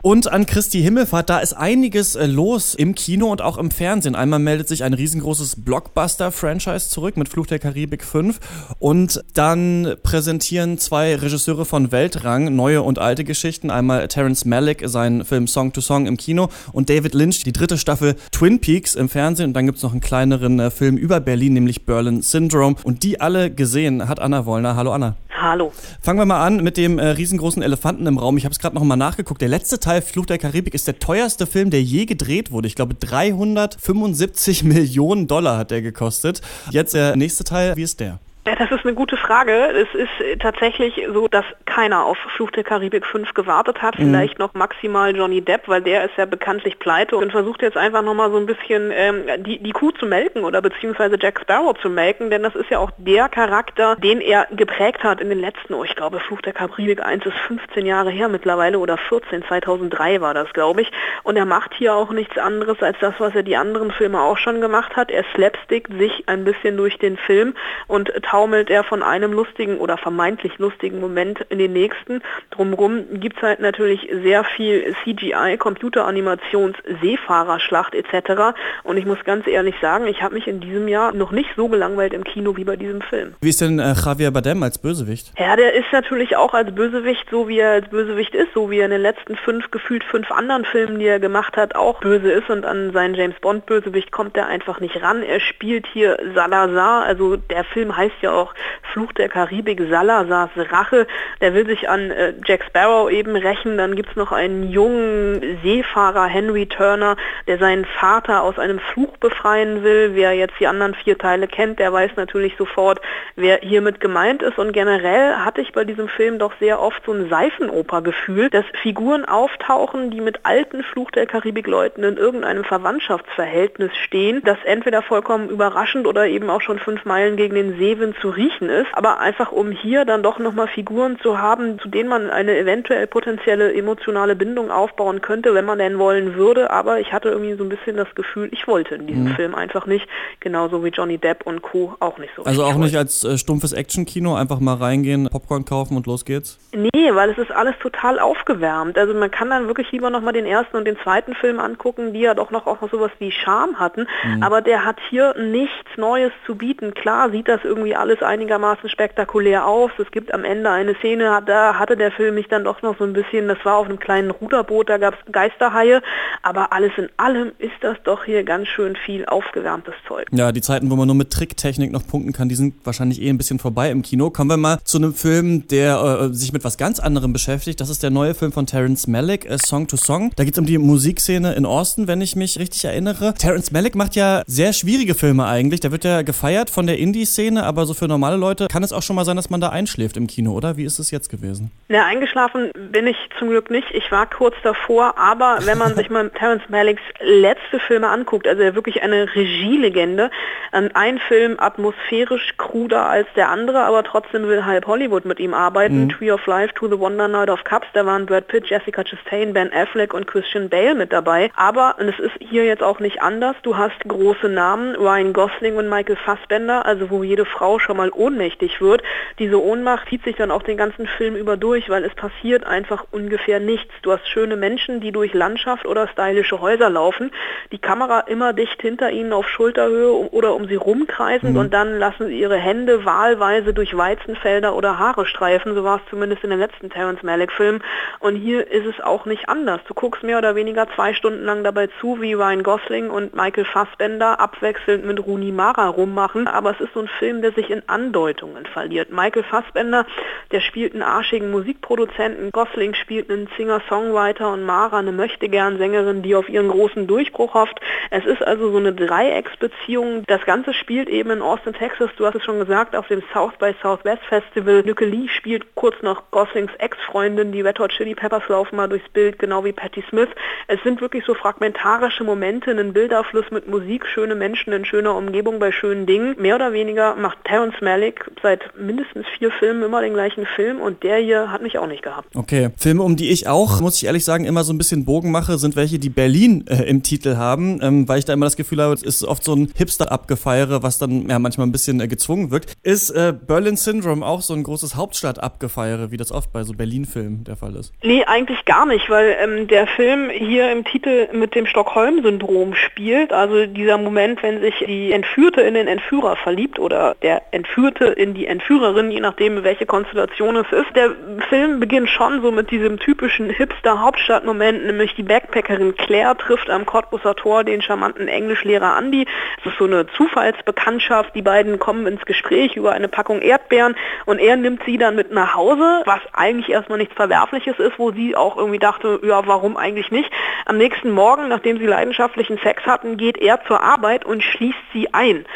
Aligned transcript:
Und 0.00 0.30
an 0.30 0.46
Christi 0.46 0.80
Himmelfahrt, 0.80 1.28
da 1.28 1.40
ist 1.40 1.54
einiges 1.54 2.14
äh, 2.14 2.26
los 2.26 2.74
im 2.74 2.94
Kino 2.94 3.26
und 3.32 3.42
auch 3.42 3.58
im 3.58 3.72
Fernsehen. 3.72 4.14
Einmal 4.14 4.38
meldet 4.38 4.68
sich 4.68 4.84
ein 4.84 4.94
riesengroßes 4.94 5.64
Blockbuster-Franchise 5.64 6.88
zurück 6.88 7.16
mit 7.16 7.28
Fluch 7.28 7.46
der 7.46 7.58
Karibik 7.58 8.04
5 8.04 8.38
und 8.78 9.24
dann 9.34 9.96
präsentieren 10.04 10.78
zwei 10.78 11.16
Regisseure 11.16 11.64
von 11.64 11.90
Weltrang 11.90 12.54
neue 12.54 12.82
und 12.82 13.00
alte 13.00 13.24
Geschichten. 13.24 13.70
Einmal 13.70 14.06
Terence 14.06 14.44
Malick, 14.44 14.82
seinen 14.86 15.24
Film 15.24 15.48
Song 15.48 15.72
to 15.72 15.80
Song 15.80 16.06
im 16.06 16.16
Kino 16.16 16.48
und 16.72 16.88
David 16.88 17.14
Lynch, 17.14 17.42
die 17.42 17.52
dritte 17.52 17.76
Staffel 17.76 18.14
Twin 18.30 18.60
Peaks 18.60 18.94
im 18.94 19.08
Fernsehen. 19.08 19.46
Und 19.46 19.54
dann 19.54 19.66
gibt 19.66 19.78
es 19.78 19.82
noch 19.82 19.92
einen 19.92 20.00
kleineren 20.00 20.60
äh, 20.60 20.70
Film 20.70 20.96
über 20.96 21.18
Berlin, 21.18 21.54
nämlich 21.54 21.86
Berlin 21.86 22.22
Syndrome. 22.22 22.76
Und 22.84 23.02
die 23.02 23.20
alle 23.20 23.50
gesehen 23.50 24.08
hat 24.08 24.20
Anna 24.20 24.46
Wollner. 24.46 24.76
Hallo 24.76 24.92
Anna. 24.92 25.16
Hallo. 25.40 25.72
Fangen 26.02 26.18
wir 26.18 26.26
mal 26.26 26.44
an 26.44 26.64
mit 26.64 26.76
dem 26.76 26.98
äh, 26.98 27.06
riesengroßen 27.06 27.62
Elefanten 27.62 28.06
im 28.06 28.18
Raum. 28.18 28.36
Ich 28.38 28.44
habe 28.44 28.52
es 28.52 28.58
gerade 28.58 28.74
noch 28.74 28.82
mal 28.82 28.96
nachgeguckt. 28.96 29.40
Der 29.40 29.48
letzte 29.48 29.78
Teil 29.78 29.87
Fluch 30.02 30.26
der 30.26 30.38
Karibik 30.38 30.74
ist 30.74 30.86
der 30.86 30.98
teuerste 30.98 31.46
Film, 31.46 31.70
der 31.70 31.82
je 31.82 32.04
gedreht 32.04 32.52
wurde. 32.52 32.68
Ich 32.68 32.74
glaube 32.74 32.94
375 32.94 34.62
Millionen 34.64 35.26
Dollar 35.26 35.56
hat 35.56 35.70
der 35.70 35.80
gekostet. 35.80 36.42
Jetzt 36.70 36.94
der 36.94 37.16
nächste 37.16 37.44
Teil. 37.44 37.74
Wie 37.76 37.82
ist 37.82 37.98
der? 38.00 38.20
Ja, 38.48 38.54
das 38.54 38.70
ist 38.70 38.86
eine 38.86 38.94
gute 38.94 39.18
Frage. 39.18 39.52
Es 39.52 39.94
ist 39.94 40.40
tatsächlich 40.40 41.06
so, 41.12 41.28
dass 41.28 41.44
keiner 41.66 42.06
auf 42.06 42.16
Fluch 42.34 42.50
der 42.50 42.64
Karibik 42.64 43.04
5 43.04 43.34
gewartet 43.34 43.82
hat. 43.82 43.98
Mhm. 43.98 44.04
Vielleicht 44.04 44.38
noch 44.38 44.54
maximal 44.54 45.14
Johnny 45.14 45.42
Depp, 45.42 45.68
weil 45.68 45.82
der 45.82 46.04
ist 46.04 46.16
ja 46.16 46.24
bekanntlich 46.24 46.78
pleite 46.78 47.18
und 47.18 47.30
versucht 47.30 47.60
jetzt 47.60 47.76
einfach 47.76 48.00
nochmal 48.00 48.30
so 48.30 48.38
ein 48.38 48.46
bisschen 48.46 48.90
ähm, 48.90 49.24
die, 49.44 49.62
die 49.62 49.72
Kuh 49.72 49.90
zu 49.90 50.06
melken 50.06 50.44
oder 50.44 50.62
beziehungsweise 50.62 51.18
Jack 51.20 51.40
Sparrow 51.40 51.78
zu 51.78 51.90
melken, 51.90 52.30
denn 52.30 52.42
das 52.42 52.54
ist 52.54 52.70
ja 52.70 52.78
auch 52.78 52.90
der 52.96 53.28
Charakter, 53.28 53.96
den 53.96 54.22
er 54.22 54.46
geprägt 54.50 55.04
hat 55.04 55.20
in 55.20 55.28
den 55.28 55.40
letzten, 55.40 55.74
oh, 55.74 55.84
ich 55.84 55.94
glaube, 55.94 56.18
Fluch 56.18 56.40
der 56.40 56.54
Karibik 56.54 57.04
1 57.04 57.26
ist 57.26 57.36
15 57.48 57.84
Jahre 57.84 58.10
her 58.10 58.30
mittlerweile 58.30 58.78
oder 58.78 58.96
14, 58.96 59.44
2003 59.44 60.22
war 60.22 60.32
das, 60.32 60.50
glaube 60.54 60.80
ich. 60.80 60.90
Und 61.22 61.36
er 61.36 61.44
macht 61.44 61.74
hier 61.74 61.94
auch 61.94 62.12
nichts 62.12 62.38
anderes 62.38 62.82
als 62.82 62.96
das, 63.00 63.12
was 63.18 63.34
er 63.34 63.42
die 63.42 63.56
anderen 63.56 63.90
Filme 63.90 64.22
auch 64.22 64.38
schon 64.38 64.62
gemacht 64.62 64.96
hat. 64.96 65.10
Er 65.10 65.24
slapstickt 65.34 65.92
sich 65.98 66.24
ein 66.28 66.44
bisschen 66.44 66.78
durch 66.78 66.96
den 66.96 67.18
Film 67.18 67.54
und 67.88 68.10
taumelt 68.38 68.70
er 68.70 68.84
von 68.84 69.02
einem 69.02 69.32
lustigen 69.32 69.78
oder 69.78 69.98
vermeintlich 69.98 70.58
lustigen 70.58 71.00
Moment 71.00 71.40
in 71.48 71.58
den 71.58 71.72
nächsten. 71.72 72.22
Drumherum 72.50 73.18
gibt 73.18 73.38
es 73.38 73.42
halt 73.42 73.58
natürlich 73.58 74.08
sehr 74.22 74.44
viel 74.44 74.94
CGI, 75.02 75.56
Computeranimations, 75.58 76.76
Seefahrerschlacht 77.00 77.96
etc. 77.96 78.56
Und 78.84 78.96
ich 78.96 79.06
muss 79.06 79.18
ganz 79.24 79.48
ehrlich 79.48 79.74
sagen, 79.80 80.06
ich 80.06 80.22
habe 80.22 80.34
mich 80.34 80.46
in 80.46 80.60
diesem 80.60 80.86
Jahr 80.86 81.12
noch 81.12 81.32
nicht 81.32 81.50
so 81.56 81.66
gelangweilt 81.66 82.12
im 82.12 82.22
Kino 82.22 82.56
wie 82.56 82.62
bei 82.62 82.76
diesem 82.76 83.00
Film. 83.02 83.34
Wie 83.40 83.48
ist 83.48 83.60
denn 83.60 83.80
äh, 83.80 83.94
Javier 83.94 84.30
Bardem 84.30 84.62
als 84.62 84.78
Bösewicht? 84.78 85.32
Ja, 85.36 85.56
der 85.56 85.74
ist 85.74 85.90
natürlich 85.90 86.36
auch 86.36 86.54
als 86.54 86.72
Bösewicht, 86.72 87.26
so 87.32 87.48
wie 87.48 87.58
er 87.58 87.72
als 87.72 87.88
Bösewicht 87.88 88.36
ist, 88.36 88.54
so 88.54 88.70
wie 88.70 88.78
er 88.78 88.84
in 88.84 88.92
den 88.92 89.02
letzten 89.02 89.34
fünf, 89.34 89.72
gefühlt 89.72 90.04
fünf 90.04 90.30
anderen 90.30 90.64
Filmen, 90.64 91.00
die 91.00 91.06
er 91.06 91.18
gemacht 91.18 91.56
hat, 91.56 91.74
auch 91.74 91.98
böse 91.98 92.30
ist 92.30 92.48
und 92.50 92.64
an 92.64 92.92
seinen 92.92 93.16
James 93.16 93.40
Bond 93.40 93.66
Bösewicht 93.66 94.12
kommt 94.12 94.36
er 94.36 94.46
einfach 94.46 94.78
nicht 94.78 95.02
ran. 95.02 95.24
Er 95.24 95.40
spielt 95.40 95.88
hier 95.92 96.18
Salazar, 96.36 97.02
also 97.02 97.36
der 97.36 97.64
Film 97.64 97.96
heißt 97.96 98.14
ja 98.22 98.27
auch 98.28 98.54
Fluch 98.92 99.12
der 99.12 99.28
Karibik, 99.28 99.80
Salazars 99.88 100.50
Rache. 100.56 101.06
Der 101.40 101.54
will 101.54 101.66
sich 101.66 101.88
an 101.88 102.10
äh, 102.10 102.34
Jack 102.44 102.64
Sparrow 102.64 103.10
eben 103.10 103.36
rächen. 103.36 103.78
Dann 103.78 103.96
gibt 103.96 104.10
es 104.10 104.16
noch 104.16 104.32
einen 104.32 104.70
jungen 104.70 105.58
Seefahrer, 105.62 106.26
Henry 106.26 106.66
Turner, 106.66 107.16
der 107.46 107.58
seinen 107.58 107.84
Vater 107.84 108.42
aus 108.42 108.58
einem 108.58 108.78
Fluch 108.78 109.16
befreien 109.18 109.82
will. 109.82 110.10
Wer 110.14 110.32
jetzt 110.34 110.54
die 110.60 110.66
anderen 110.66 110.94
vier 110.94 111.18
Teile 111.18 111.46
kennt, 111.48 111.78
der 111.78 111.92
weiß 111.92 112.12
natürlich 112.16 112.56
sofort, 112.56 113.00
wer 113.36 113.58
hiermit 113.58 114.00
gemeint 114.00 114.42
ist. 114.42 114.58
Und 114.58 114.72
generell 114.72 115.36
hatte 115.36 115.60
ich 115.60 115.72
bei 115.72 115.84
diesem 115.84 116.08
Film 116.08 116.38
doch 116.38 116.52
sehr 116.60 116.80
oft 116.80 117.04
so 117.04 117.12
ein 117.12 117.28
Seifenoper-Gefühl, 117.28 118.50
dass 118.50 118.64
Figuren 118.82 119.24
auftauchen, 119.24 120.10
die 120.10 120.20
mit 120.20 120.44
alten 120.44 120.82
Fluch 120.82 121.10
der 121.10 121.26
Karibik-Leuten 121.26 122.04
in 122.04 122.16
irgendeinem 122.16 122.64
Verwandtschaftsverhältnis 122.64 123.96
stehen, 123.96 124.42
das 124.44 124.58
entweder 124.64 125.02
vollkommen 125.02 125.48
überraschend 125.48 126.06
oder 126.06 126.26
eben 126.26 126.50
auch 126.50 126.60
schon 126.60 126.78
fünf 126.78 127.04
Meilen 127.04 127.36
gegen 127.36 127.54
den 127.54 127.78
Seewind 127.78 128.16
zu 128.20 128.30
riechen 128.30 128.68
ist, 128.68 128.88
aber 128.92 129.20
einfach 129.20 129.52
um 129.52 129.70
hier 129.70 130.04
dann 130.04 130.22
doch 130.22 130.38
nochmal 130.38 130.68
Figuren 130.68 131.18
zu 131.22 131.38
haben, 131.38 131.78
zu 131.78 131.88
denen 131.88 132.08
man 132.08 132.30
eine 132.30 132.56
eventuell 132.56 133.06
potenzielle 133.06 133.72
emotionale 133.74 134.36
Bindung 134.36 134.70
aufbauen 134.70 135.20
könnte, 135.20 135.54
wenn 135.54 135.64
man 135.64 135.78
denn 135.78 135.98
wollen 135.98 136.34
würde, 136.34 136.70
aber 136.70 137.00
ich 137.00 137.12
hatte 137.12 137.28
irgendwie 137.28 137.54
so 137.54 137.64
ein 137.64 137.68
bisschen 137.68 137.96
das 137.96 138.12
Gefühl, 138.14 138.48
ich 138.52 138.66
wollte 138.66 138.96
in 138.96 139.06
diesem 139.06 139.24
mhm. 139.24 139.34
Film 139.34 139.54
einfach 139.54 139.86
nicht, 139.86 140.06
genauso 140.40 140.84
wie 140.84 140.88
Johnny 140.88 141.18
Depp 141.18 141.46
und 141.46 141.62
Co. 141.62 141.94
auch 142.00 142.18
nicht 142.18 142.32
so. 142.36 142.44
Also 142.44 142.64
auch 142.64 142.76
nicht 142.76 142.96
als 142.96 143.24
äh, 143.24 143.38
stumpfes 143.38 143.72
Actionkino, 143.72 144.34
einfach 144.34 144.60
mal 144.60 144.74
reingehen, 144.74 145.28
Popcorn 145.30 145.64
kaufen 145.64 145.96
und 145.96 146.06
los 146.06 146.24
geht's? 146.24 146.58
Nee, 146.72 147.10
weil 147.12 147.30
es 147.30 147.38
ist 147.38 147.50
alles 147.50 147.74
total 147.80 148.18
aufgewärmt. 148.18 148.98
Also 148.98 149.14
man 149.14 149.30
kann 149.30 149.50
dann 149.50 149.66
wirklich 149.66 149.90
lieber 149.92 150.10
nochmal 150.10 150.32
den 150.32 150.46
ersten 150.46 150.76
und 150.76 150.84
den 150.84 150.98
zweiten 151.02 151.34
Film 151.34 151.60
angucken, 151.60 152.12
die 152.12 152.20
ja 152.20 152.34
doch 152.34 152.50
noch 152.50 152.66
auch 152.66 152.80
noch 152.80 152.90
sowas 152.90 153.10
wie 153.18 153.30
Charme 153.30 153.78
hatten, 153.78 154.06
mhm. 154.24 154.42
aber 154.42 154.60
der 154.60 154.84
hat 154.84 154.98
hier 155.10 155.34
nichts 155.38 155.96
Neues 155.96 156.32
zu 156.46 156.56
bieten. 156.56 156.94
Klar 156.94 157.30
sieht 157.30 157.48
das 157.48 157.60
irgendwie 157.64 157.96
alles 157.98 158.22
einigermaßen 158.22 158.88
spektakulär 158.88 159.66
aus. 159.66 159.90
Es 159.98 160.10
gibt 160.10 160.32
am 160.32 160.44
Ende 160.44 160.70
eine 160.70 160.94
Szene, 160.96 161.42
da 161.46 161.74
hatte 161.74 161.96
der 161.96 162.12
Film 162.12 162.34
mich 162.36 162.48
dann 162.48 162.64
doch 162.64 162.82
noch 162.82 162.98
so 162.98 163.04
ein 163.04 163.12
bisschen, 163.12 163.48
das 163.48 163.58
war 163.64 163.76
auf 163.76 163.86
einem 163.86 163.98
kleinen 163.98 164.30
Ruderboot, 164.30 164.88
da 164.88 164.98
gab 164.98 165.14
es 165.14 165.32
Geisterhaie, 165.32 166.00
aber 166.42 166.72
alles 166.72 166.92
in 166.96 167.08
allem 167.16 167.52
ist 167.58 167.72
das 167.80 167.96
doch 168.04 168.24
hier 168.24 168.44
ganz 168.44 168.68
schön 168.68 168.96
viel 168.96 169.26
aufgewärmtes 169.26 169.94
Zeug. 170.06 170.26
Ja, 170.30 170.52
die 170.52 170.60
Zeiten, 170.60 170.90
wo 170.90 170.96
man 170.96 171.06
nur 171.06 171.16
mit 171.16 171.30
Tricktechnik 171.30 171.92
noch 171.92 172.06
punkten 172.06 172.32
kann, 172.32 172.48
die 172.48 172.54
sind 172.54 172.74
wahrscheinlich 172.84 173.20
eh 173.20 173.28
ein 173.28 173.38
bisschen 173.38 173.58
vorbei 173.58 173.90
im 173.90 174.02
Kino. 174.02 174.30
Kommen 174.30 174.50
wir 174.50 174.56
mal 174.56 174.78
zu 174.84 174.98
einem 174.98 175.14
Film, 175.14 175.66
der 175.68 176.28
äh, 176.30 176.34
sich 176.34 176.52
mit 176.52 176.64
was 176.64 176.78
ganz 176.78 177.00
anderem 177.00 177.32
beschäftigt. 177.32 177.80
Das 177.80 177.90
ist 177.90 178.02
der 178.02 178.10
neue 178.10 178.34
Film 178.34 178.52
von 178.52 178.66
Terence 178.66 179.06
Malick, 179.06 179.48
äh, 179.48 179.58
Song 179.58 179.86
to 179.86 179.96
Song. 179.96 180.32
Da 180.36 180.44
geht 180.44 180.54
es 180.54 180.58
um 180.58 180.66
die 180.66 180.78
Musikszene 180.78 181.54
in 181.54 181.66
Austin, 181.66 182.06
wenn 182.06 182.20
ich 182.20 182.36
mich 182.36 182.58
richtig 182.58 182.84
erinnere. 182.84 183.34
Terence 183.34 183.72
Malick 183.72 183.94
macht 183.94 184.16
ja 184.16 184.42
sehr 184.46 184.72
schwierige 184.72 185.14
Filme 185.14 185.46
eigentlich. 185.46 185.80
Der 185.80 185.92
wird 185.92 186.04
ja 186.04 186.22
gefeiert 186.22 186.70
von 186.70 186.86
der 186.86 186.98
Indie-Szene, 186.98 187.64
aber 187.64 187.86
so 187.88 187.94
für 187.94 188.06
normale 188.06 188.36
Leute 188.36 188.68
kann 188.68 188.82
es 188.82 188.92
auch 188.92 189.02
schon 189.02 189.16
mal 189.16 189.24
sein, 189.24 189.36
dass 189.36 189.50
man 189.50 189.60
da 189.60 189.70
einschläft 189.70 190.16
im 190.16 190.26
Kino, 190.26 190.52
oder? 190.52 190.76
Wie 190.76 190.84
ist 190.84 190.98
es 190.98 191.10
jetzt 191.10 191.28
gewesen? 191.28 191.72
Ja, 191.88 192.04
eingeschlafen 192.04 192.70
bin 192.74 193.06
ich 193.06 193.16
zum 193.38 193.48
Glück 193.48 193.70
nicht. 193.70 193.88
Ich 193.92 194.12
war 194.12 194.26
kurz 194.26 194.54
davor, 194.62 195.18
aber 195.18 195.58
wenn 195.64 195.78
man 195.78 195.94
sich 195.96 196.10
mal 196.10 196.30
Terence 196.38 196.62
Malicks 196.68 197.02
letzte 197.20 197.80
Filme 197.80 198.08
anguckt, 198.08 198.46
also 198.46 198.62
wirklich 198.74 199.02
eine 199.02 199.34
Regielegende, 199.34 200.30
ähm, 200.72 200.90
ein 200.94 201.18
Film 201.18 201.56
atmosphärisch 201.58 202.54
kruder 202.58 203.06
als 203.06 203.26
der 203.34 203.48
andere, 203.48 203.84
aber 203.84 204.04
trotzdem 204.04 204.46
will 204.46 204.64
halb 204.64 204.86
Hollywood 204.86 205.24
mit 205.24 205.40
ihm 205.40 205.54
arbeiten. 205.54 206.04
Mhm. 206.04 206.08
Tree 206.10 206.30
of 206.30 206.46
Life, 206.46 206.74
To 206.74 206.88
the 206.88 206.98
Wonder 206.98 207.26
Night 207.26 207.48
of 207.48 207.64
Cups, 207.64 207.86
da 207.94 208.04
waren 208.04 208.26
Brad 208.26 208.46
Pitt, 208.48 208.66
Jessica 208.66 209.02
Chastain, 209.02 209.54
Ben 209.54 209.72
Affleck 209.72 210.12
und 210.12 210.26
Christian 210.26 210.68
Bale 210.68 210.94
mit 210.94 211.12
dabei. 211.12 211.50
Aber, 211.56 211.96
und 211.98 212.08
es 212.08 212.18
ist 212.18 212.34
hier 212.38 212.66
jetzt 212.66 212.82
auch 212.82 213.00
nicht 213.00 213.22
anders, 213.22 213.56
du 213.62 213.76
hast 213.76 213.98
große 214.06 214.48
Namen, 214.48 214.94
Ryan 214.94 215.32
Gosling 215.32 215.76
und 215.76 215.88
Michael 215.88 216.16
Fassbender, 216.16 216.84
also 216.84 217.08
wo 217.10 217.22
jede 217.22 217.46
Frau 217.46 217.77
schon 217.78 217.96
mal 217.96 218.10
ohnmächtig 218.10 218.80
wird. 218.80 219.02
Diese 219.38 219.62
Ohnmacht 219.62 220.08
zieht 220.08 220.24
sich 220.24 220.36
dann 220.36 220.50
auch 220.50 220.62
den 220.62 220.76
ganzen 220.76 221.06
Film 221.06 221.36
über 221.36 221.56
durch, 221.56 221.88
weil 221.88 222.04
es 222.04 222.14
passiert 222.14 222.66
einfach 222.66 223.06
ungefähr 223.10 223.60
nichts. 223.60 223.92
Du 224.02 224.12
hast 224.12 224.26
schöne 224.28 224.56
Menschen, 224.56 225.00
die 225.00 225.12
durch 225.12 225.34
Landschaft 225.34 225.86
oder 225.86 226.08
stylische 226.08 226.60
Häuser 226.60 226.90
laufen, 226.90 227.30
die 227.72 227.78
Kamera 227.78 228.20
immer 228.20 228.52
dicht 228.52 228.80
hinter 228.80 229.10
ihnen 229.10 229.32
auf 229.32 229.48
Schulterhöhe 229.48 230.12
oder 230.32 230.54
um 230.54 230.66
sie 230.66 230.76
rumkreisend 230.76 231.52
mhm. 231.52 231.58
und 231.58 231.74
dann 231.74 231.98
lassen 231.98 232.28
sie 232.28 232.38
ihre 232.38 232.56
Hände 232.56 233.04
wahlweise 233.04 233.72
durch 233.72 233.96
Weizenfelder 233.96 234.74
oder 234.74 234.98
Haare 234.98 235.26
streifen. 235.26 235.74
So 235.74 235.84
war 235.84 235.96
es 235.96 236.10
zumindest 236.10 236.44
in 236.44 236.50
dem 236.50 236.58
letzten 236.58 236.90
Terence 236.90 237.22
Malick 237.22 237.52
Film. 237.52 237.80
Und 238.20 238.36
hier 238.36 238.70
ist 238.70 238.86
es 238.86 239.00
auch 239.00 239.26
nicht 239.26 239.48
anders. 239.48 239.80
Du 239.86 239.94
guckst 239.94 240.22
mehr 240.22 240.38
oder 240.38 240.54
weniger 240.54 240.86
zwei 240.94 241.14
Stunden 241.14 241.44
lang 241.44 241.64
dabei 241.64 241.88
zu, 242.00 242.20
wie 242.20 242.32
Ryan 242.32 242.62
Gosling 242.62 243.10
und 243.10 243.34
Michael 243.34 243.64
Fassbender 243.64 244.40
abwechselnd 244.40 245.04
mit 245.04 245.24
Rooney 245.24 245.52
Mara 245.52 245.88
rummachen. 245.88 246.46
Aber 246.46 246.70
es 246.70 246.80
ist 246.80 246.94
so 246.94 247.00
ein 247.00 247.08
Film, 247.18 247.42
der 247.42 247.52
sich 247.52 247.67
in 247.70 247.82
Andeutungen 247.88 248.66
verliert. 248.66 249.10
Michael 249.10 249.44
Fassbender, 249.44 250.06
der 250.52 250.60
spielt 250.60 250.94
einen 250.94 251.02
arschigen 251.02 251.50
Musikproduzenten, 251.50 252.50
Gosling 252.52 252.94
spielt 252.94 253.30
einen 253.30 253.48
Singer-Songwriter 253.56 254.52
und 254.52 254.64
Mara 254.64 254.98
eine 254.98 255.12
Möchtegern-Sängerin, 255.12 256.22
die 256.22 256.34
auf 256.34 256.48
ihren 256.48 256.68
großen 256.68 257.06
Durchbruch 257.06 257.54
hofft. 257.54 257.80
Es 258.10 258.24
ist 258.24 258.42
also 258.42 258.70
so 258.70 258.78
eine 258.78 258.92
Dreiecksbeziehung. 258.92 260.24
Das 260.26 260.44
Ganze 260.44 260.74
spielt 260.74 261.08
eben 261.08 261.30
in 261.30 261.42
Austin, 261.42 261.72
Texas, 261.74 262.10
du 262.16 262.26
hast 262.26 262.34
es 262.34 262.44
schon 262.44 262.58
gesagt, 262.58 262.96
auf 262.96 263.08
dem 263.08 263.22
South 263.32 263.56
by 263.58 263.74
Southwest 263.82 264.22
Festival. 264.24 264.82
Lücke 264.84 265.04
Lee 265.04 265.28
spielt 265.28 265.74
kurz 265.74 266.00
noch 266.02 266.30
Goslings 266.30 266.72
Ex-Freundin, 266.78 267.52
die 267.52 267.60
Red 267.60 267.78
Hot 267.78 267.92
Chili 267.92 268.14
Peppers 268.14 268.48
laufen 268.48 268.76
mal 268.76 268.88
durchs 268.88 269.08
Bild, 269.10 269.38
genau 269.38 269.64
wie 269.64 269.72
Patti 269.72 270.04
Smith. 270.08 270.28
Es 270.66 270.82
sind 270.82 271.00
wirklich 271.00 271.24
so 271.24 271.34
fragmentarische 271.34 272.24
Momente, 272.24 272.70
ein 272.70 272.92
Bilderfluss 272.92 273.50
mit 273.50 273.68
Musik, 273.68 274.06
schöne 274.06 274.34
Menschen 274.34 274.72
in 274.72 274.84
schöner 274.84 275.14
Umgebung 275.14 275.58
bei 275.58 275.72
schönen 275.72 276.06
Dingen. 276.06 276.36
Mehr 276.38 276.56
oder 276.56 276.72
weniger 276.72 277.14
macht 277.16 277.38
Terence 277.58 277.80
Malick 277.80 278.30
seit 278.42 278.60
mindestens 278.78 279.26
vier 279.38 279.50
Filmen 279.50 279.82
immer 279.82 280.00
den 280.00 280.12
gleichen 280.12 280.46
Film 280.46 280.68
Film 280.68 280.80
und 280.80 281.02
der 281.02 281.18
hier 281.18 281.52
hat 281.52 281.62
mich 281.62 281.78
auch 281.78 281.86
nicht 281.86 282.02
gehabt. 282.02 282.34
Okay. 282.34 282.70
Filme, 282.76 283.02
um 283.02 283.16
die 283.16 283.30
ich 283.30 283.46
auch, 283.46 283.80
muss 283.80 283.96
ich 283.96 284.06
ehrlich 284.06 284.24
sagen, 284.24 284.44
immer 284.44 284.64
so 284.64 284.72
ein 284.72 284.78
bisschen 284.78 285.04
Bogen 285.04 285.30
mache, 285.30 285.56
sind 285.56 285.76
welche, 285.76 285.98
die 285.98 286.10
Berlin 286.10 286.64
äh, 286.68 286.82
im 286.82 287.02
Titel 287.02 287.36
haben, 287.36 287.78
ähm, 287.82 288.08
weil 288.08 288.18
ich 288.18 288.24
da 288.24 288.32
immer 288.32 288.46
das 288.46 288.56
Gefühl 288.56 288.82
habe, 288.82 288.94
es 288.94 289.02
ist 289.02 289.24
oft 289.24 289.44
so 289.44 289.54
ein 289.54 289.72
Hipster-Abgefeiere, 289.76 290.82
was 290.82 290.98
dann 290.98 291.28
ja 291.28 291.38
manchmal 291.38 291.66
ein 291.66 291.72
bisschen 291.72 292.00
äh, 292.00 292.08
gezwungen 292.08 292.50
wirkt. 292.50 292.76
Ist 292.82 293.10
äh, 293.10 293.32
Berlin 293.32 293.76
Syndrome 293.76 294.26
auch 294.26 294.40
so 294.40 294.52
ein 294.54 294.64
großes 294.64 294.96
Hauptstadt-Abgefeiere, 294.96 296.10
wie 296.10 296.16
das 296.16 296.32
oft 296.32 296.52
bei 296.52 296.64
so 296.64 296.72
Berlin-Filmen 296.72 297.44
der 297.44 297.56
Fall 297.56 297.76
ist? 297.76 297.92
Nee, 298.02 298.24
eigentlich 298.24 298.64
gar 298.64 298.84
nicht, 298.84 299.08
weil 299.08 299.36
ähm, 299.40 299.68
der 299.68 299.86
Film 299.86 300.28
hier 300.30 300.72
im 300.72 300.84
Titel 300.84 301.28
mit 301.32 301.54
dem 301.54 301.66
Stockholm-Syndrom 301.66 302.74
spielt. 302.74 303.32
Also 303.32 303.66
dieser 303.66 303.96
Moment, 303.96 304.42
wenn 304.42 304.60
sich 304.60 304.74
die 304.86 305.12
Entführte 305.12 305.60
in 305.60 305.74
den 305.74 305.86
Entführer 305.86 306.36
verliebt 306.36 306.78
oder 306.78 307.14
der 307.22 307.42
Entführte 307.50 308.06
in 308.06 308.34
die 308.34 308.46
Entführerin, 308.46 309.10
je 309.10 309.20
nachdem, 309.20 309.64
welche 309.64 309.86
Konstellation 309.86 310.56
es 310.56 310.70
ist. 310.70 310.94
Der 310.94 311.14
Film 311.48 311.80
beginnt 311.80 312.08
schon 312.10 312.42
so 312.42 312.50
mit 312.50 312.70
diesem 312.70 312.98
typischen 312.98 313.50
Hipster-Hauptstadtmoment, 313.50 314.86
nämlich 314.86 315.14
die 315.14 315.22
Backpackerin 315.22 315.96
Claire 315.96 316.36
trifft 316.36 316.70
am 316.70 316.86
Cottbusser 316.86 317.34
Tor 317.34 317.64
den 317.64 317.82
charmanten 317.82 318.28
Englischlehrer 318.28 318.96
Andy. 318.98 319.26
Es 319.60 319.72
ist 319.72 319.78
so 319.78 319.84
eine 319.84 320.06
Zufallsbekanntschaft. 320.08 321.34
Die 321.34 321.42
beiden 321.42 321.78
kommen 321.78 322.06
ins 322.06 322.24
Gespräch 322.24 322.76
über 322.76 322.92
eine 322.92 323.08
Packung 323.08 323.40
Erdbeeren 323.40 323.96
und 324.26 324.38
er 324.38 324.56
nimmt 324.56 324.82
sie 324.84 324.98
dann 324.98 325.16
mit 325.16 325.32
nach 325.32 325.54
Hause, 325.54 326.02
was 326.04 326.20
eigentlich 326.32 326.68
erstmal 326.68 326.98
nichts 326.98 327.14
Verwerfliches 327.14 327.78
ist, 327.78 327.98
wo 327.98 328.12
sie 328.12 328.36
auch 328.36 328.56
irgendwie 328.56 328.78
dachte, 328.78 329.20
ja, 329.22 329.46
warum 329.46 329.76
eigentlich 329.76 330.10
nicht. 330.10 330.30
Am 330.66 330.78
nächsten 330.78 331.10
Morgen, 331.10 331.48
nachdem 331.48 331.78
sie 331.78 331.86
leidenschaftlichen 331.86 332.58
Sex 332.58 332.84
hatten, 332.84 333.16
geht 333.16 333.38
er 333.38 333.64
zur 333.66 333.82
Arbeit 333.82 334.24
und 334.24 334.42
schließt 334.42 334.78
sie 334.92 335.12
ein. 335.14 335.46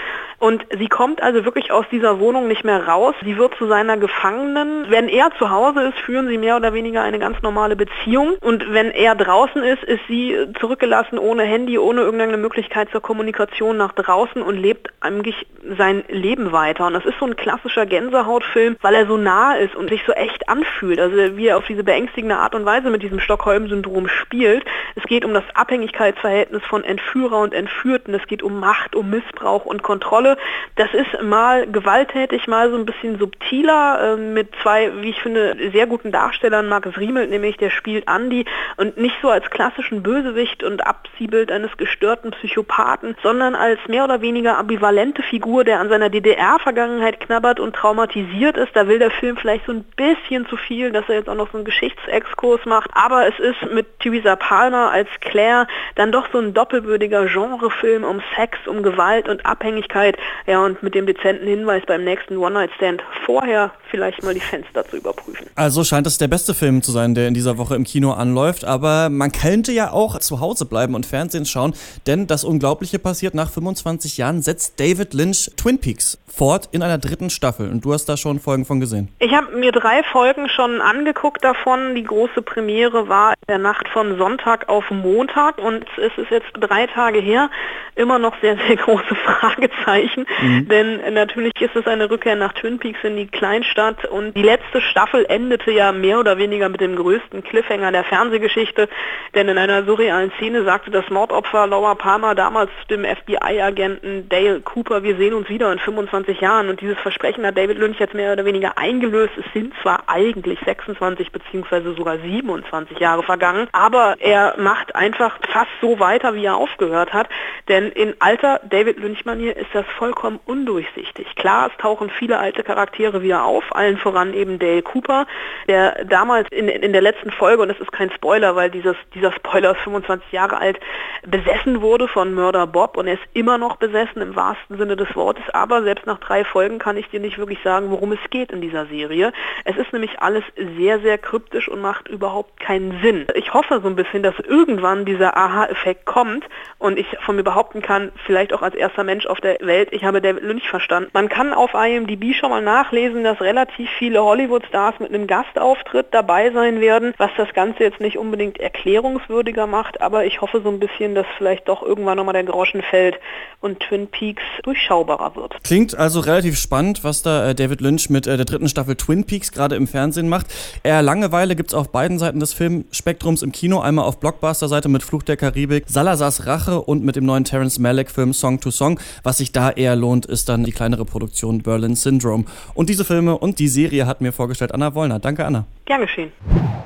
Und 0.43 0.67
sie 0.77 0.89
kommt 0.89 1.23
also 1.23 1.45
wirklich 1.45 1.71
aus 1.71 1.87
dieser 1.93 2.19
Wohnung 2.19 2.49
nicht 2.49 2.65
mehr 2.65 2.89
raus. 2.89 3.15
Sie 3.23 3.37
wird 3.39 3.55
zu 3.59 3.69
seiner 3.69 3.97
Gefangenen. 3.97 4.87
Wenn 4.89 5.09
er 5.09 5.31
zu 5.39 5.51
Hause 5.51 5.83
ist, 5.83 5.99
führen 6.01 6.27
sie 6.27 6.37
mehr 6.37 6.57
oder 6.57 6.75
weniger 6.75 7.01
eine 7.01 7.21
ganz 7.21 7.41
normale 7.43 7.77
Beziehung. 7.77 8.39
Und 8.41 8.73
wenn 8.73 8.91
er 8.91 9.15
draußen 9.15 9.63
ist, 9.63 9.85
ist 9.85 10.01
sie 10.09 10.37
zurückgelassen 10.59 11.21
ohne 11.21 11.45
Handy, 11.45 11.79
ohne 11.79 12.01
irgendeine 12.01 12.39
Möglichkeit 12.39 12.91
zur 12.91 13.01
Kommunikation 13.01 13.77
nach 13.77 13.93
draußen 13.93 14.43
und 14.43 14.57
lebt 14.57 14.89
eigentlich 14.99 15.47
sein 15.79 16.03
Leben 16.09 16.51
weiter. 16.51 16.89
Und 16.89 16.95
das 16.95 17.05
ist 17.05 17.21
so 17.21 17.27
ein 17.27 17.37
klassischer 17.37 17.87
Gänsehautfilm, 17.87 18.79
weil 18.81 18.97
er 18.97 19.07
so 19.07 19.17
nah 19.17 19.55
ist 19.55 19.77
und 19.77 19.91
sich 19.91 20.03
so 20.05 20.13
echt 20.13 20.49
anfühlt. 20.49 20.99
Also 20.99 21.37
wie 21.37 21.47
er 21.47 21.57
auf 21.57 21.69
diese 21.69 21.85
beängstigende 21.85 22.39
Art 22.39 22.57
und 22.57 22.65
Weise 22.65 22.91
mit 22.91 23.05
diesem 23.05 23.21
Stockholm-Syndrom 23.21 24.09
spielt. 24.09 24.65
Es 24.97 25.05
geht 25.05 25.25
um 25.25 25.35
das 25.35 25.45
Abhängigkeitsverhältnis 25.55 26.65
von 26.65 26.83
Entführer 26.83 27.39
und 27.39 27.55
Entführten. 27.55 28.13
Es 28.13 28.27
geht 28.27 28.43
um 28.43 28.59
Macht, 28.59 28.97
um 28.97 29.09
Missbrauch 29.09 29.67
und 29.67 29.85
Kontrolle. 29.85 30.32
Das 30.77 30.93
ist 30.95 31.23
mal 31.23 31.67
gewalttätig, 31.67 32.47
mal 32.47 32.71
so 32.71 32.77
ein 32.77 32.87
bisschen 32.87 33.19
subtiler, 33.19 34.15
äh, 34.15 34.17
mit 34.17 34.49
zwei, 34.63 34.91
wie 35.03 35.11
ich 35.11 35.21
finde, 35.21 35.57
sehr 35.73 35.87
guten 35.87 36.13
Darstellern. 36.13 36.69
Markus 36.69 36.97
Riemelt 36.97 37.31
nämlich, 37.31 37.57
der 37.57 37.71
spielt 37.71 38.09
Andy 38.09 38.45
und 38.77 38.97
nicht 38.97 39.17
so 39.23 39.29
als 39.29 39.49
klassischen 39.51 40.03
Bösewicht 40.03 40.63
und 40.63 40.87
Abziehbild 40.87 41.53
eines 41.53 41.77
gestörten 41.77 42.31
Psychopathen, 42.33 43.17
sondern 43.23 43.55
als 43.55 43.79
mehr 43.89 44.05
oder 44.05 44.21
weniger 44.21 44.59
ambivalente 44.59 45.23
Figur, 45.23 45.65
der 45.65 45.81
an 45.81 45.89
seiner 45.89 46.09
DDR-Vergangenheit 46.11 47.21
knabbert 47.21 47.61
und 47.61 47.75
traumatisiert 47.77 48.57
ist. 48.57 48.75
Da 48.75 48.89
will 48.89 48.99
der 48.99 49.11
Film 49.11 49.37
vielleicht 49.37 49.67
so 49.67 49.73
ein 49.73 49.85
bisschen 49.97 50.47
zu 50.47 50.57
viel, 50.57 50.93
dass 50.93 51.09
er 51.09 51.17
jetzt 51.17 51.29
auch 51.29 51.35
noch 51.35 51.51
so 51.51 51.59
einen 51.59 51.65
Geschichtsexkurs 51.65 52.65
macht. 52.67 52.91
Aber 52.95 53.27
es 53.27 53.39
ist 53.39 53.73
mit 53.73 54.01
Theresa 54.01 54.37
Palmer 54.37 54.91
als 54.91 55.09
Claire 55.21 55.67
dann 55.95 56.13
doch 56.13 56.29
so 56.33 56.39
ein 56.39 56.55
doppelwürdiger 56.55 57.27
Genrefilm 57.27 58.05
um 58.05 58.23
Sex, 58.37 58.59
um 58.67 58.83
Gewalt 58.83 59.29
und 59.29 59.45
Abhängigkeit, 59.47 60.17
ja, 60.47 60.65
und 60.65 60.83
mit 60.83 60.95
dem 60.95 61.07
dezenten 61.07 61.47
Hinweis 61.47 61.83
beim 61.87 62.05
nächsten 62.05 62.37
One-Night-Stand 62.37 63.03
vorher 63.25 63.71
vielleicht 63.91 64.23
mal 64.23 64.35
die 64.35 64.41
Fenster 64.41 64.85
zu 64.87 64.97
überprüfen. 64.97 65.47
Also 65.55 65.85
scheint 65.85 66.07
es 66.07 66.19
der 66.19 66.29
beste 66.29 66.55
Film 66.55 66.83
zu 66.83 66.93
sein, 66.93 67.15
der 67.15 67.29
in 67.29 67.35
dieser 67.35 67.59
Woche 67.59 67.75
im 67.75 67.85
Kino 67.85 68.13
anläuft. 68.13 68.65
Aber 68.65 69.09
man 69.11 69.33
könnte 69.33 69.73
ja 69.73 69.93
auch 69.93 70.19
zu 70.19 70.41
Hause 70.41 70.65
bleiben 70.65 70.95
und 70.95 71.07
Fernsehen 71.07 71.47
schauen, 71.47 71.75
denn 72.07 72.27
das 72.27 72.45
Unglaubliche 72.45 72.99
passiert 72.99 73.35
nach 73.35 73.51
25 73.51 74.19
Jahren, 74.19 74.43
setzt 74.43 74.81
David 74.81 75.15
Lynch 75.15 75.51
Twin 75.57 75.79
Peaks 75.79 76.19
fort 76.33 76.69
in 76.73 76.83
einer 76.83 76.99
dritten 76.99 77.31
Staffel. 77.31 77.71
Und 77.71 77.85
du 77.85 77.93
hast 77.93 78.07
da 78.07 78.17
schon 78.17 78.41
Folgen 78.41 78.65
von 78.65 78.81
gesehen. 78.81 79.09
Ich 79.19 79.33
habe 79.35 79.55
mir 79.57 79.71
drei 79.71 80.03
Folgen 80.03 80.49
schon 80.49 80.81
angeguckt 80.81 81.45
davon. 81.45 81.95
Die 81.95 82.05
große 82.05 82.43
Premiere 82.43 83.09
war 83.09 83.33
in 83.33 83.47
der 83.49 83.59
Nacht 83.59 83.89
von 83.89 84.17
Sonntag 84.17 84.69
auf 84.69 84.91
Montag 84.91 85.59
und 85.59 85.85
es 85.99 86.13
ist 86.17 86.31
jetzt 86.31 86.51
drei 86.59 86.87
Tage 86.87 87.21
her. 87.21 87.51
Immer 87.95 88.19
noch 88.19 88.35
sehr, 88.41 88.57
sehr 88.57 88.77
große 88.77 89.15
Fragezeichen. 89.27 90.12
Mhm. 90.17 90.69
Denn 90.69 91.15
natürlich 91.15 91.53
ist 91.61 91.77
es 91.77 91.87
eine 91.87 92.11
Rückkehr 92.11 92.37
nach 92.37 92.53
Twin 92.55 92.79
Peaks 92.79 93.01
in 93.03 93.17
die 93.17 93.27
Kleinstadt 93.27 94.05
und 94.05 94.37
die 94.37 94.43
letzte 94.43 94.81
Staffel 94.81 95.25
endete 95.29 95.71
ja 95.71 95.93
mehr 95.93 96.19
oder 96.19 96.39
weniger 96.39 96.69
mit 96.69 96.81
dem 96.81 96.97
größten 96.97 97.43
Cliffhanger 97.45 97.93
der 97.93 98.05
Fernsehgeschichte. 98.05 98.89
Denn 99.35 99.49
in 99.49 99.59
einer 99.59 99.85
surrealen 99.85 100.33
Szene 100.37 100.65
sagte 100.65 100.91
das 100.91 101.09
Mordopfer 101.11 101.67
Laura 101.67 101.95
Palmer 101.95 102.35
damals 102.35 102.71
dem 102.91 103.05
FBI-Agenten 103.05 104.29
Dale 104.29 104.61
Cooper, 104.61 105.03
wir 105.03 105.17
sehen 105.17 105.35
uns 105.35 105.49
wieder 105.49 105.73
in 105.73 105.79
25 105.79 106.41
Jahren. 106.41 106.69
Und 106.69 106.81
dieses 106.81 106.99
Versprechen 106.99 107.45
hat 107.47 107.57
David 107.57 107.79
Lynch 107.79 107.99
jetzt 107.99 108.15
mehr 108.15 108.33
oder 108.33 108.45
weniger 108.45 108.79
eingelöst. 108.79 109.33
Es 109.39 109.53
sind 109.53 109.73
zwar 109.83 110.05
eigentlich 110.09 110.59
26 110.65 111.33
beziehungsweise 111.33 111.95
sogar 111.95 112.19
27 112.19 112.99
Jahre 112.99 113.23
vergangen, 113.23 113.69
aber 113.73 114.17
er 114.19 114.55
macht 114.59 114.95
einfach 114.95 115.39
fast 115.49 115.71
so 115.81 115.99
weiter, 115.99 116.35
wie 116.35 116.45
er 116.45 116.57
aufgehört 116.57 117.13
hat. 117.13 117.29
Denn 117.69 117.89
in 117.89 118.15
alter 118.19 118.61
David 118.69 118.99
Lynch-Manier 118.99 119.57
ist 119.57 119.71
das 119.73 119.87
vollkommen 119.93 120.41
undurchsichtig. 120.45 121.35
Klar, 121.37 121.71
es 121.71 121.77
tauchen 121.81 122.11
viele 122.11 122.39
alte 122.39 122.63
Charaktere 122.63 123.23
wieder 123.23 123.45
auf, 123.45 123.65
allen 123.75 123.97
voran 123.99 124.35
eben 124.35 124.59
Dale 124.59 124.83
Cooper, 124.83 125.27
der 125.69 126.05
damals 126.05 126.49
in, 126.51 126.69
in 126.69 126.93
der 126.93 127.03
letzten 127.03 127.31
Folge, 127.31 127.63
und 127.63 127.69
das 127.69 127.81
ist 127.81 127.93
kein 127.93 128.11
Spoiler, 128.11 128.57
weil 128.57 128.71
dieses, 128.71 128.97
dieser 129.15 129.33
Spoiler 129.33 129.73
ist 129.73 129.81
25 129.83 130.33
Jahre 130.33 130.59
alt, 130.59 130.79
besessen 131.27 131.81
wurde 131.81 132.09
von 132.09 132.35
Mörder 132.35 132.67
Bob 132.67 132.97
und 132.97 133.07
er 133.07 133.15
ist 133.15 133.23
immer 133.33 133.59
noch 133.59 133.77
besessen 133.77 134.23
im 134.23 134.35
wahrsten 134.35 134.77
Sinne 134.77 134.97
des 134.97 135.15
Wortes, 135.15 135.45
aber 135.53 135.83
selbst 135.83 136.07
nach 136.07 136.19
drei 136.19 136.45
Folgen 136.45 136.79
kann 136.79 136.97
ich 136.97 137.09
dir 137.11 137.21
nicht 137.21 137.39
wirklich 137.39 137.61
sagen, 137.63 137.91
worum 137.91 138.13
es 138.13 138.31
geht 138.31 138.51
in 138.51 138.61
dieser 138.61 138.87
Serie. 138.87 139.33
Es 139.65 139.77
ist 139.77 139.93
nämlich 139.93 140.21
alles 140.21 140.45
sehr, 140.77 141.01
sehr 141.01 141.19
kryptisch 141.19 141.69
und 141.69 141.81
macht 141.81 142.09
überhaupt 142.09 142.59
keinen 142.59 143.01
Sinn. 143.03 143.27
Ich 143.35 143.55
hoffe 143.55 143.81
so 143.83 143.89
ein 143.89 143.97
bisschen, 143.97 144.23
dass 144.23 144.39
irgendwann 144.39 145.05
dieser 145.05 145.37
Aha-Effekt 145.37 146.07
kommt 146.07 146.45
und 146.79 146.99
ich 146.99 147.07
von 147.21 147.37
mir 147.37 147.45
behaupten 147.45 147.83
kann, 147.83 148.13
vielleicht 148.27 148.53
auch 148.53 148.63
als 148.63 148.75
erster 148.75 149.05
Mensch 149.05 149.27
auf 149.27 149.41
der 149.41 149.61
Welt, 149.83 149.93
ich 149.93 150.05
habe 150.05 150.21
David 150.21 150.43
Lynch 150.43 150.69
verstanden. 150.69 151.11
Man 151.13 151.29
kann 151.29 151.53
auf 151.53 151.75
IMDb 151.75 152.35
schon 152.35 152.51
mal 152.51 152.63
nachlesen, 152.63 153.25
dass 153.25 153.41
relativ 153.41 153.89
viele 153.99 154.23
Hollywood-Stars 154.23 155.01
mit 155.01 155.09
einem 155.09 155.27
Gastauftritt 155.27 156.07
dabei 156.13 156.51
sein 156.53 156.81
werden, 156.81 157.15
was 157.19 157.31
das 157.37 157.53
Ganze 157.53 157.83
jetzt 157.83 158.01
nicht 158.01 158.17
unbedingt 158.17 158.61
erklärungswürdiger 158.61 159.67
macht, 159.67 160.01
aber 160.01 160.25
ich 160.25 160.41
hoffe 160.41 160.61
so 160.63 160.69
ein 160.69 160.79
bisschen, 160.79 161.15
dass 161.15 161.27
vielleicht 161.37 161.69
doch 161.69 161.83
irgendwann 161.83 162.17
nochmal 162.17 162.35
der 162.35 162.45
Groschen 162.45 162.83
fällt 162.83 163.19
und 163.61 163.81
Twin 163.81 164.07
Peaks 164.07 164.43
durchschaubarer 164.63 165.35
wird. 165.35 165.57
Klingt 165.65 165.97
also 165.97 166.21
relativ 166.21 166.59
spannend, 166.59 167.03
was 167.03 167.23
da 167.23 167.51
äh, 167.51 167.55
David 167.55 167.81
Lynch 167.81 168.11
mit 168.11 168.27
äh, 168.27 168.37
der 168.37 168.45
dritten 168.45 168.69
Staffel 168.69 168.97
Twin 168.97 169.25
Peaks 169.25 169.53
gerade 169.53 169.75
im 169.75 169.87
Fernsehen 169.87 170.29
macht. 170.29 170.47
Eher 170.83 171.03
Langeweile 171.03 171.57
gibt 171.57 171.71
es 171.71 171.75
auf 171.75 171.91
beiden 171.91 172.19
Seiten 172.19 172.41
des 172.41 172.53
Filmspektrums 172.53 173.43
im 173.43 173.53
Kino, 173.53 173.81
einmal 173.81 174.05
auf 174.05 174.21
Blockbuster-Seite 174.21 174.89
mit 174.89 175.03
Fluch 175.03 175.23
der 175.23 175.37
Karibik, 175.37 175.85
Salazars 175.89 176.47
Rache 176.47 176.81
und 176.81 177.05
mit 177.05 177.17
dem 177.17 177.25
neuen 177.25 177.45
Terence 177.45 177.79
Malick-Film 177.79 178.33
Song 178.33 178.61
to 178.61 178.71
Song. 178.71 179.01
Was 179.23 179.39
sich 179.39 179.53
da 179.53 179.72
eher 179.77 179.97
lohnt, 179.97 180.27
ist 180.27 180.49
dann 180.49 180.65
die 180.65 180.73
kleinere 180.73 181.05
Produktion 181.05 181.63
Berlin 181.63 181.97
Syndrome. 181.97 182.45
Und 182.75 182.89
diese 182.89 183.05
Filme 183.05 183.39
und 183.39 183.59
die 183.59 183.69
Serie 183.69 184.07
hat 184.07 184.21
mir 184.21 184.33
vorgestellt 184.33 184.73
Anna 184.73 184.95
Wollner. 184.95 185.19
Danke, 185.19 185.45
Anna. 185.45 185.67
Gern 185.85 186.01
geschehen. 186.01 186.33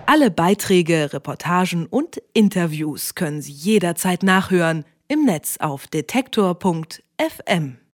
Alle 0.07 0.31
Beiträge, 0.31 1.13
Reportagen 1.13 1.87
und 1.87 2.23
Interviews 2.33 3.15
können 3.15 3.43
Sie 3.43 3.53
jederzeit 3.53 4.23
nachhören 4.23 4.85
im 5.09 5.25
Netz 5.25 5.57
auf 5.59 5.87
detektor.fm. 5.87 7.77